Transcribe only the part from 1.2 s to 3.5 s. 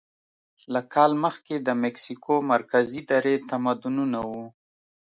مخکې د مکسیکو مرکزي درې